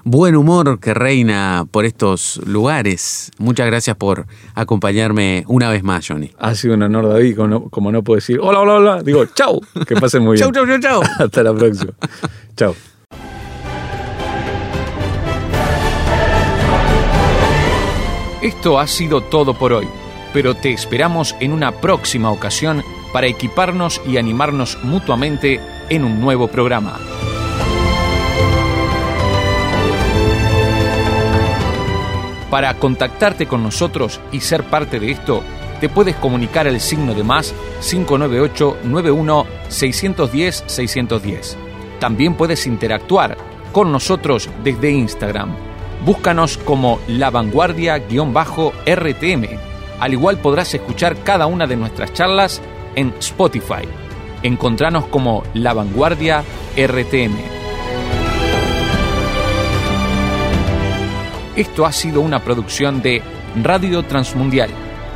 [0.06, 3.32] buen humor que reina por estos lugares.
[3.38, 6.30] Muchas gracias por acompañarme una vez más, Johnny.
[6.38, 9.02] Ha sido un honor, David, como no, como no puedo decir hola, hola, hola.
[9.02, 10.52] Digo, chau, que pasen muy bien.
[10.52, 11.02] chau, chau, chau, chau.
[11.24, 11.92] Hasta la próxima.
[12.56, 12.74] Chau.
[18.40, 19.88] Esto ha sido todo por hoy,
[20.32, 26.46] pero te esperamos en una próxima ocasión para equiparnos y animarnos mutuamente en un nuevo
[26.46, 26.96] programa.
[32.50, 35.42] Para contactarte con nosotros y ser parte de esto,
[35.80, 41.56] te puedes comunicar al signo de más 598 91 610 610.
[41.98, 43.36] También puedes interactuar
[43.72, 45.54] con nosotros desde Instagram.
[46.04, 49.58] Búscanos como La Vanguardia-RTM.
[49.98, 52.60] Al igual podrás escuchar cada una de nuestras charlas
[52.94, 53.88] en Spotify.
[54.42, 56.44] Encontranos como La Vanguardia
[56.76, 57.55] RTM.
[61.56, 63.22] Esto ha sido una producción de
[63.62, 64.68] Radio Transmundial.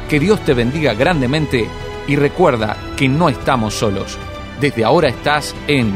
[0.09, 1.69] Que Dios te bendiga grandemente
[2.09, 4.17] y recuerda que no estamos solos.
[4.59, 5.93] Desde ahora estás en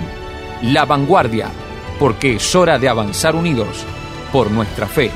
[0.62, 1.49] La Vanguardia,
[1.99, 3.84] porque es hora de avanzar unidos
[4.32, 5.11] por nuestra fe.